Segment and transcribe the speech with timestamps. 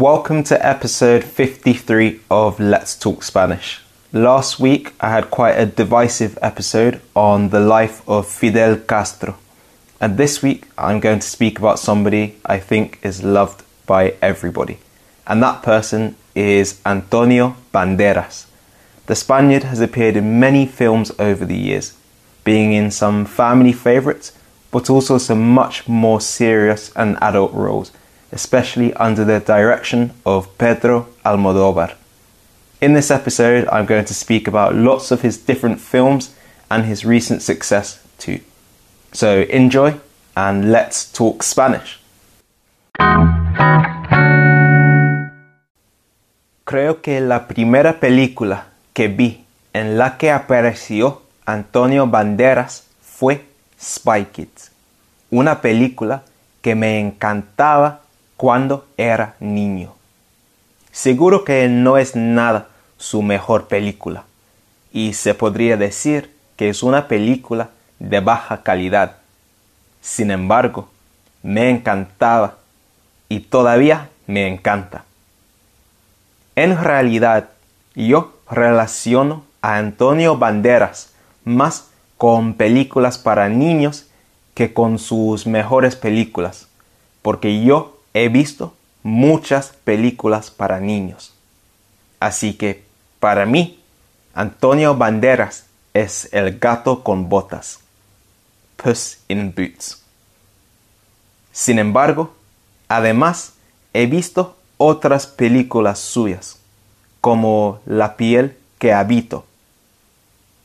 [0.00, 3.82] Welcome to episode 53 of Let's Talk Spanish.
[4.14, 9.36] Last week I had quite a divisive episode on the life of Fidel Castro.
[10.00, 14.78] And this week I'm going to speak about somebody I think is loved by everybody.
[15.26, 18.46] And that person is Antonio Banderas.
[19.04, 21.92] The Spaniard has appeared in many films over the years,
[22.42, 24.32] being in some family favourites,
[24.70, 27.92] but also some much more serious and adult roles
[28.32, 31.94] especially under the direction of Pedro Almodovar.
[32.80, 36.34] In this episode, I'm going to speak about lots of his different films
[36.70, 38.40] and his recent success too.
[39.12, 40.00] So enjoy
[40.36, 41.98] and let's talk Spanish.
[46.64, 49.44] Creo que la primera película que vi
[49.74, 53.44] en la que apareció Antonio Banderas fue
[53.78, 54.70] Spy Kids,
[55.30, 56.22] una película
[56.62, 58.02] que me encantaba
[58.40, 59.92] cuando era niño.
[60.92, 64.24] Seguro que no es nada su mejor película,
[64.94, 69.16] y se podría decir que es una película de baja calidad.
[70.00, 70.88] Sin embargo,
[71.42, 72.56] me encantaba
[73.28, 75.04] y todavía me encanta.
[76.56, 77.50] En realidad,
[77.94, 81.12] yo relaciono a Antonio Banderas
[81.44, 84.06] más con películas para niños
[84.54, 86.68] que con sus mejores películas,
[87.20, 91.32] porque yo he visto muchas películas para niños.
[92.18, 92.84] Así que,
[93.18, 93.80] para mí,
[94.34, 97.80] Antonio Banderas es el gato con botas.
[98.76, 100.02] Puss in Boots.
[101.52, 102.34] Sin embargo,
[102.88, 103.54] además,
[103.92, 106.58] he visto otras películas suyas,
[107.20, 109.44] como La piel que habito.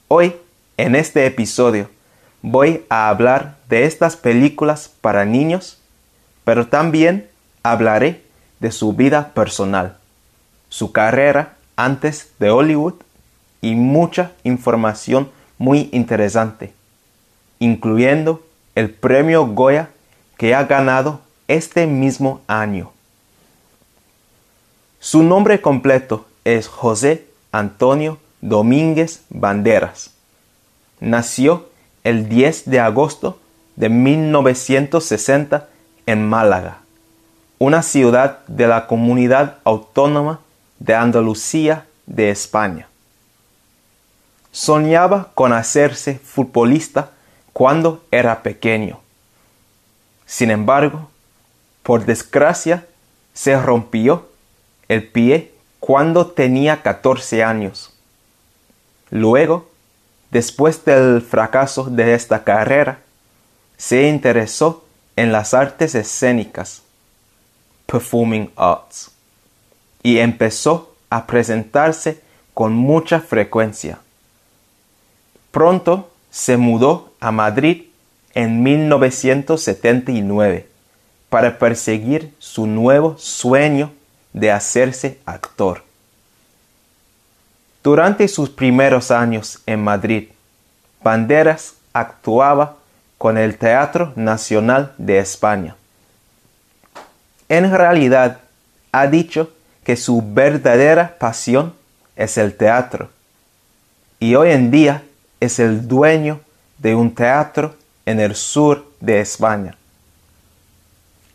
[0.07, 0.35] Hoy,
[0.77, 1.89] en este episodio,
[2.41, 5.79] voy a hablar de estas películas para niños,
[6.43, 7.29] pero también
[7.65, 8.21] hablaré
[8.59, 9.97] de su vida personal,
[10.69, 12.93] su carrera antes de Hollywood
[13.59, 16.73] y mucha información muy interesante,
[17.57, 18.45] incluyendo
[18.75, 19.89] el premio Goya
[20.37, 22.91] que ha ganado este mismo año.
[24.99, 30.11] Su nombre completo es José Antonio Domínguez Banderas.
[30.99, 31.67] Nació
[32.03, 33.39] el 10 de agosto
[33.75, 35.67] de 1960
[36.05, 36.84] en Málaga
[37.57, 40.41] una ciudad de la comunidad autónoma
[40.79, 42.87] de Andalucía de España.
[44.51, 47.11] Soñaba con hacerse futbolista
[47.53, 48.99] cuando era pequeño.
[50.25, 51.09] Sin embargo,
[51.83, 52.85] por desgracia,
[53.33, 54.27] se rompió
[54.87, 57.93] el pie cuando tenía 14 años.
[59.11, 59.69] Luego,
[60.31, 62.99] después del fracaso de esta carrera,
[63.77, 64.83] se interesó
[65.15, 66.84] en las artes escénicas
[67.85, 69.11] Performing Arts
[70.03, 72.21] y empezó a presentarse
[72.53, 73.97] con mucha frecuencia.
[75.51, 77.85] Pronto se mudó a Madrid
[78.33, 80.67] en 1979
[81.29, 83.91] para perseguir su nuevo sueño
[84.33, 85.83] de hacerse actor.
[87.83, 90.29] Durante sus primeros años en Madrid,
[91.01, 92.75] Banderas actuaba
[93.17, 95.75] con el Teatro Nacional de España
[97.49, 98.39] en realidad
[98.91, 99.51] ha dicho
[99.83, 101.73] que su verdadera pasión
[102.15, 103.09] es el teatro
[104.19, 105.03] y hoy en día
[105.39, 106.39] es el dueño
[106.77, 107.75] de un teatro
[108.05, 109.75] en el sur de España.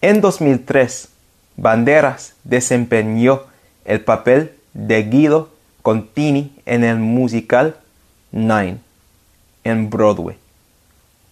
[0.01, 1.09] En 2003,
[1.57, 3.43] Banderas desempeñó
[3.85, 5.51] el papel de Guido
[5.83, 7.77] Contini en el musical
[8.33, 8.79] Nine
[9.65, 10.37] en Broadway,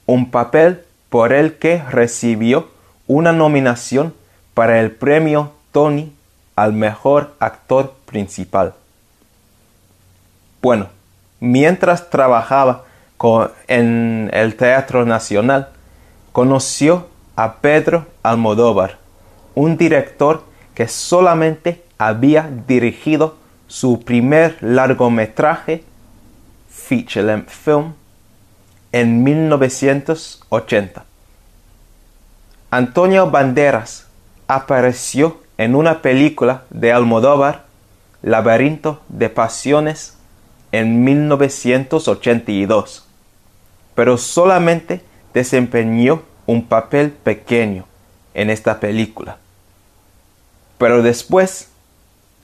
[0.07, 2.69] un papel por el que recibió
[3.07, 4.13] una nominación
[4.59, 6.13] para el premio Tony
[6.57, 8.75] al mejor actor principal.
[10.61, 10.89] Bueno,
[11.39, 12.83] mientras trabajaba
[13.69, 15.69] en el Teatro Nacional,
[16.33, 18.99] conoció a Pedro Almodóvar,
[19.55, 20.43] un director
[20.75, 23.37] que solamente había dirigido
[23.69, 25.85] su primer largometraje,
[26.69, 27.93] feature length film,
[28.91, 31.05] en 1980.
[32.73, 34.08] Antonio Banderas
[34.49, 37.67] apareció en una película de Almodóvar,
[38.23, 40.15] Laberinto de Pasiones,
[40.73, 43.07] en 1982,
[43.95, 45.03] pero solamente
[45.33, 47.85] desempeñó un papel pequeño
[48.35, 49.37] en esta película.
[50.79, 51.69] Pero después,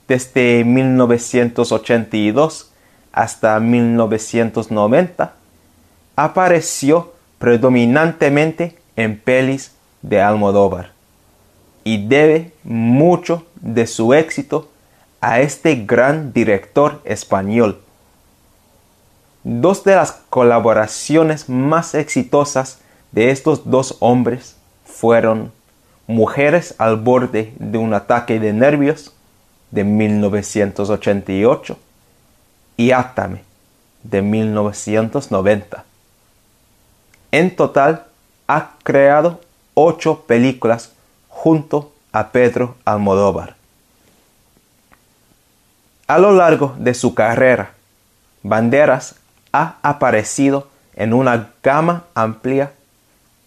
[0.08, 2.70] desde 1982
[3.12, 5.34] hasta 1990,
[6.16, 9.72] apareció predominantemente en pelis
[10.02, 10.93] de Almodóvar
[11.84, 14.70] y debe mucho de su éxito
[15.20, 17.80] a este gran director español.
[19.44, 22.80] Dos de las colaboraciones más exitosas
[23.12, 25.52] de estos dos hombres fueron
[26.06, 29.14] Mujeres al borde de un ataque de nervios
[29.70, 31.78] de 1988
[32.76, 33.42] y Átame
[34.02, 35.84] de 1990.
[37.32, 38.04] En total
[38.46, 39.40] ha creado
[39.72, 40.92] ocho películas
[41.44, 43.54] junto a Pedro Almodóvar.
[46.06, 47.74] A lo largo de su carrera,
[48.42, 49.16] Banderas
[49.52, 52.72] ha aparecido en una gama amplia,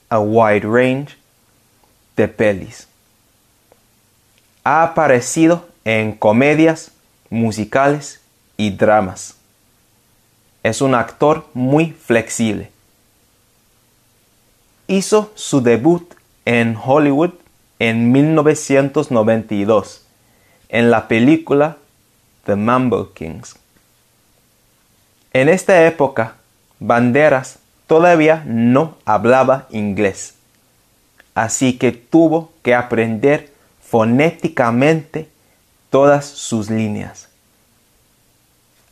[0.09, 1.17] a wide range,
[2.15, 2.87] de pelis.
[4.63, 6.91] Ha aparecido en comedias,
[7.31, 8.21] musicales
[8.57, 9.37] y dramas.
[10.61, 12.69] Es un actor muy flexible.
[14.85, 16.13] Hizo su debut
[16.45, 17.31] en Hollywood
[17.79, 20.03] en 1992
[20.69, 21.77] en la película
[22.45, 23.55] The Mambo Kings.
[25.33, 26.35] En esta época,
[26.79, 30.35] Banderas todavía no hablaba inglés,
[31.35, 33.51] así que tuvo que aprender
[33.81, 35.29] fonéticamente
[35.89, 37.29] todas sus líneas.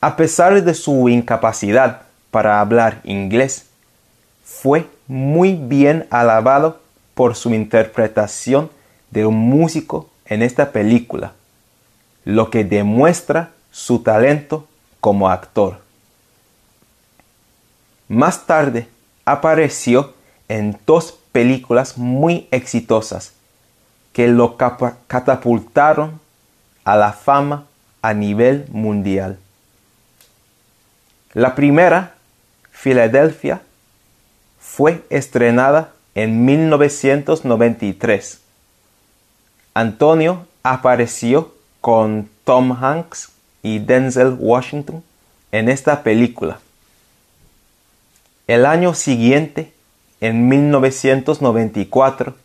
[0.02, 3.66] A pesar de su incapacidad para hablar inglés,
[4.44, 6.80] fue muy bien alabado
[7.16, 8.70] por su interpretación
[9.16, 11.34] de un músico en esta película,
[12.26, 14.68] lo que demuestra su talento
[15.00, 15.80] como actor.
[18.10, 18.88] Más tarde
[19.24, 20.14] apareció
[20.50, 23.34] en dos películas muy exitosas
[24.14, 26.20] que lo catapultaron
[26.84, 27.66] a la fama
[28.02, 29.40] a nivel mundial.
[31.34, 32.16] La primera,
[32.72, 33.62] Filadelfia,
[34.60, 38.45] fue estrenada en 1993.
[39.78, 45.04] Antonio apareció con Tom Hanks y Denzel Washington
[45.52, 46.60] en esta película.
[48.48, 49.74] El año siguiente,
[50.22, 52.36] en 1994,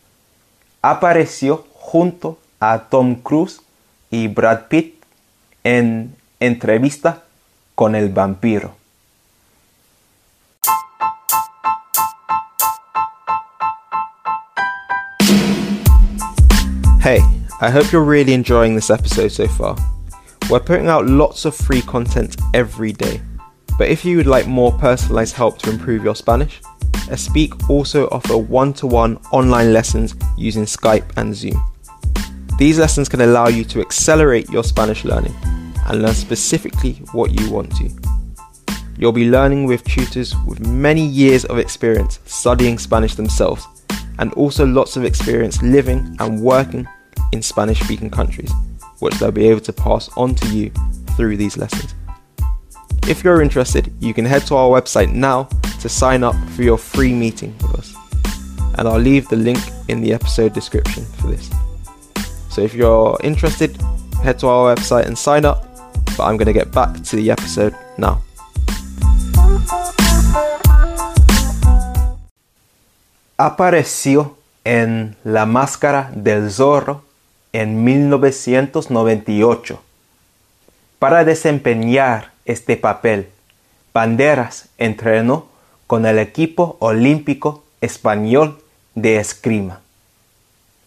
[0.81, 3.61] apareció junto a Tom Cruise
[4.09, 5.01] y Brad Pitt
[5.63, 7.23] en Entrevista
[7.75, 8.75] con el vampiro.
[17.01, 17.19] Hey,
[17.61, 19.75] I hope you're really enjoying this episode so far.
[20.51, 23.19] We're putting out lots of free content every day,
[23.79, 26.61] but if you would like more personalized help to improve your Spanish,
[27.09, 31.59] Espeak also offer one to one online lessons using Skype and Zoom.
[32.59, 35.33] These lessons can allow you to accelerate your Spanish learning
[35.87, 37.89] and learn specifically what you want to.
[38.95, 43.65] You'll be learning with tutors with many years of experience studying Spanish themselves
[44.21, 46.87] and also lots of experience living and working
[47.33, 48.51] in Spanish speaking countries,
[48.99, 50.71] which they'll be able to pass on to you
[51.17, 51.95] through these lessons.
[53.07, 55.45] If you're interested, you can head to our website now
[55.81, 57.95] to sign up for your free meeting with us.
[58.77, 61.49] And I'll leave the link in the episode description for this.
[62.49, 63.81] So if you're interested,
[64.23, 65.65] head to our website and sign up.
[66.15, 68.21] But I'm going to get back to the episode now.
[73.43, 77.03] Apareció en La Máscara del Zorro
[77.53, 79.81] en 1998.
[80.99, 83.31] Para desempeñar este papel,
[83.95, 85.47] Banderas entrenó
[85.87, 88.61] con el equipo olímpico español
[88.93, 89.81] de esgrima,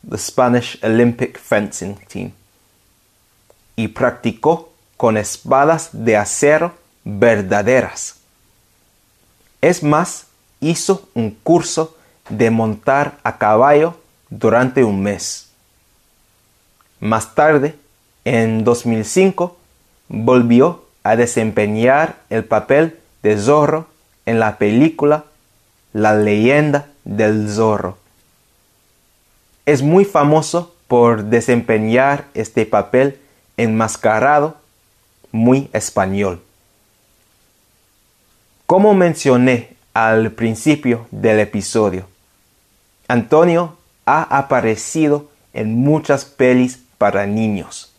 [0.08, 2.30] the Spanish Olympic Fencing Team,
[3.74, 8.14] y practicó con espadas de acero verdaderas.
[9.60, 10.28] Es más,
[10.60, 11.96] hizo un curso
[12.28, 13.96] de montar a caballo
[14.30, 15.50] durante un mes.
[17.00, 17.76] Más tarde,
[18.24, 19.56] en 2005,
[20.08, 23.86] volvió a desempeñar el papel de Zorro
[24.26, 25.24] en la película
[25.92, 27.98] La leyenda del Zorro.
[29.66, 33.18] Es muy famoso por desempeñar este papel
[33.56, 34.56] enmascarado
[35.30, 36.42] muy español.
[38.66, 42.06] Como mencioné al principio del episodio,
[43.08, 47.92] Antonio ha aparecido en muchas pelis para niños.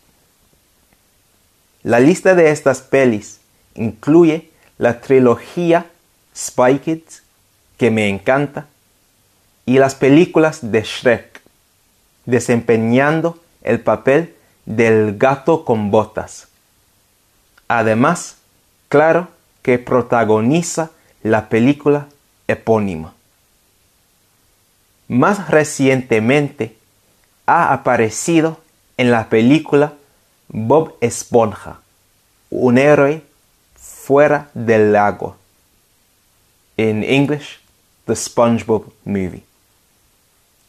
[1.82, 3.40] La lista de estas pelis
[3.74, 5.86] incluye la trilogía
[6.34, 7.22] Spy Kids,
[7.78, 8.66] que me encanta,
[9.64, 11.40] y las películas de Shrek,
[12.24, 14.34] desempeñando el papel
[14.64, 16.48] del gato con botas.
[17.68, 18.36] Además,
[18.88, 19.28] claro
[19.62, 20.90] que protagoniza
[21.22, 22.06] la película
[22.46, 23.15] epónima.
[25.08, 26.76] Más recientemente
[27.46, 28.60] ha aparecido
[28.96, 29.94] en la película
[30.48, 31.80] Bob Esponja,
[32.50, 33.22] un héroe
[33.76, 35.36] fuera del agua.
[36.76, 37.60] En English,
[38.06, 39.44] The SpongeBob Movie.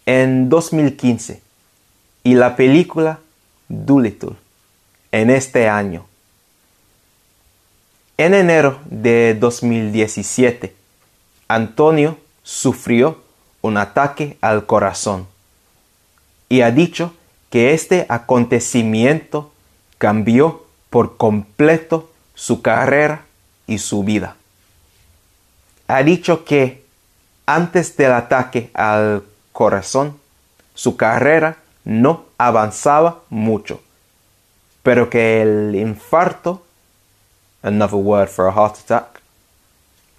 [0.06, 1.42] En 2015
[2.24, 3.20] y la película
[3.68, 4.36] Doolittle
[5.12, 6.06] en este año.
[8.18, 10.74] En enero de 2017,
[11.48, 13.22] Antonio sufrió
[13.68, 15.28] un ataque al corazón
[16.50, 17.14] y ha dicho
[17.50, 19.52] que este acontecimiento
[19.98, 23.26] cambió por completo su carrera
[23.66, 24.36] y su vida.
[25.88, 26.86] Ha dicho que
[27.46, 30.20] antes del ataque al corazón,
[30.74, 33.82] su carrera no avanzaba mucho,
[34.84, 36.64] pero que el infarto,
[37.62, 39.22] another word for a heart attack,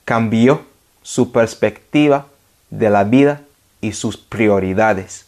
[0.05, 0.63] cambió
[1.03, 2.27] su perspectiva
[2.71, 3.43] de la vida
[3.81, 5.27] y sus prioridades.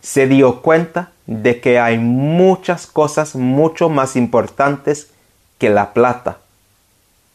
[0.00, 5.08] Se dio cuenta de que hay muchas cosas mucho más importantes
[5.58, 6.38] que la plata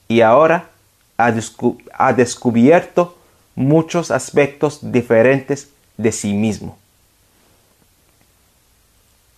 [0.08, 0.70] y ahora
[1.18, 3.18] ha, descubierto
[3.56, 6.78] muchos aspectos diferentes de sí mismo.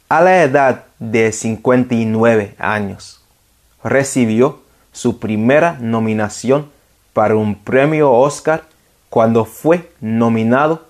[0.08, 3.22] A la edad de 59 años,
[3.84, 6.70] recibió su primera nominación
[7.13, 8.63] para un premio Oscar
[9.15, 10.88] cuando fue nominado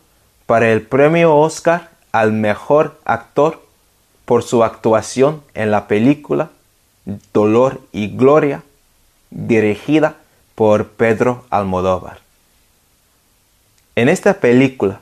[0.48, 3.62] para el premio Oscar al mejor actor
[4.26, 6.50] por su actuación en la película
[7.32, 8.64] Dolor y Gloria,
[9.30, 10.16] dirigida
[10.56, 12.18] por Pedro Almodóvar.
[13.96, 15.02] En esta película,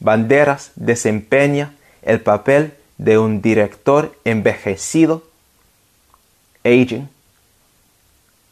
[0.00, 5.22] Banderas desempeña el papel de un director envejecido,
[6.64, 7.08] aging,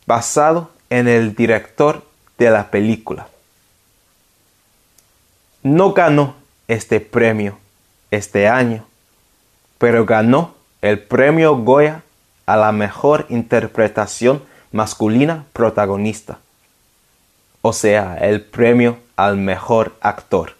[0.06, 2.04] basado en el director
[2.38, 3.26] de la película.
[5.62, 6.34] No ganó
[6.68, 7.58] este premio
[8.10, 8.84] este año,
[9.78, 12.02] pero ganó el premio Goya
[12.46, 14.42] a la mejor interpretación
[14.72, 16.38] masculina protagonista,
[17.60, 20.56] o sea, el premio al mejor actor.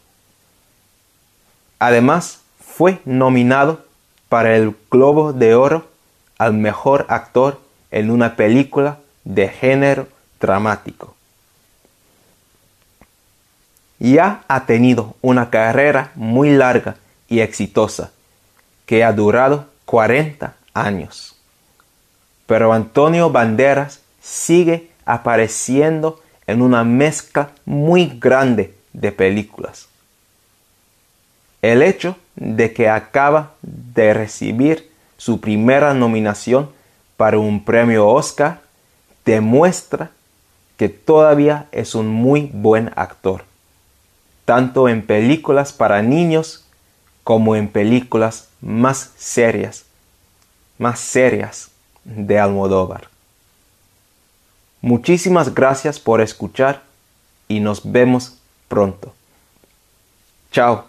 [1.79, 3.85] Además, fue nominado
[4.29, 5.89] para el Globo de Oro
[6.39, 10.07] al mejor actor en una película de género
[10.41, 11.12] dramático.
[14.03, 16.97] Ya ha tenido una carrera muy larga
[17.29, 18.11] y exitosa
[18.85, 21.37] que ha durado 40 años.
[22.47, 29.87] Pero Antonio Banderas sigue apareciendo en una mezcla muy grande de películas.
[31.61, 36.71] El hecho de que acaba de recibir su primera nominación
[37.17, 38.63] para un premio Oscar
[39.25, 40.11] demuestra
[40.77, 43.45] que todavía es un muy buen actor,
[44.45, 46.65] tanto en películas para niños
[47.25, 49.85] como en películas más serias,
[50.79, 51.71] más serias
[52.05, 53.09] de Almodóvar.
[54.81, 56.83] Muchísimas gracias por escuchar
[57.47, 59.15] y nos vemos pronto.
[60.51, 60.87] Chao.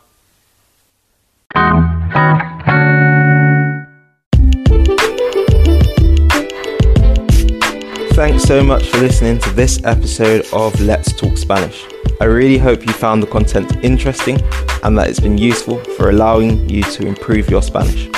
[8.15, 11.92] Thanks so much for listening to this episode of Let's Talk Spanish.
[12.21, 14.41] I really hope you found the content interesting
[14.83, 18.09] and that it's been useful for allowing you to improve your Spanish.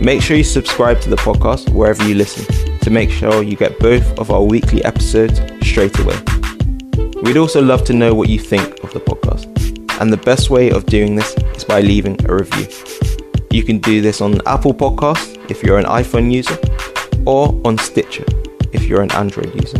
[0.00, 2.44] Make sure you subscribe to the podcast wherever you listen
[2.80, 6.16] to make sure you get both of our weekly episodes straight away.
[7.22, 9.46] We'd also love to know what you think of the podcast,
[10.00, 12.68] and the best way of doing this is by leaving a review.
[13.50, 16.56] You can do this on Apple Podcasts if you're an iPhone user,
[17.26, 18.24] or on Stitcher
[18.72, 19.78] if you're an Android user.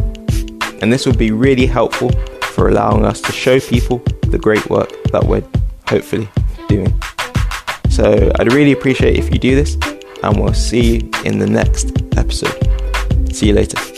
[0.83, 2.11] And this would be really helpful
[2.57, 3.99] for allowing us to show people
[4.29, 5.45] the great work that we're
[5.89, 6.27] hopefully
[6.69, 6.91] doing.
[7.91, 9.77] So I'd really appreciate if you do this,
[10.23, 12.57] and we'll see you in the next episode.
[13.31, 13.96] See you later.